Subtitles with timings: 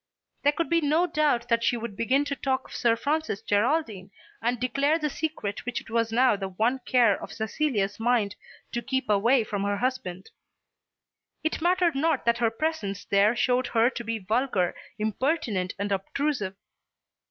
[0.41, 4.09] There could be no doubt that she would begin to talk of Sir Francis Geraldine
[4.41, 8.35] and declare the secret which it was now the one care of Cecilia's mind
[8.71, 10.31] to keep away from her husband.
[11.43, 16.55] It mattered not that her presence there showed her to be vulgar, impertinent, and obtrusive.